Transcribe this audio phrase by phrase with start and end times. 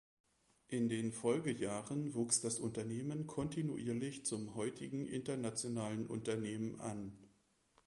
[0.67, 7.15] In den Folgejahren wuchs das Unternehmen kontinuierlich zum heutigen internationalen Unternehmen an.